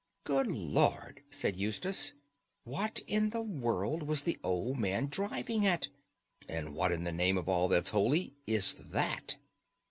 "Good 0.23 0.47
Lord!" 0.47 1.21
said 1.29 1.55
Eustace; 1.55 2.13
"what 2.63 3.01
in 3.05 3.29
the 3.29 3.43
world 3.43 4.01
was 4.01 4.23
the 4.23 4.39
old 4.43 4.81
boy 4.81 5.05
driving 5.07 5.67
at? 5.67 5.89
And 6.49 6.73
what 6.73 6.91
in 6.91 7.03
the 7.03 7.11
name 7.11 7.37
of 7.37 7.47
all 7.47 7.67
that's 7.67 7.91
holy 7.91 8.33
is 8.47 8.73
that?" 8.73 9.35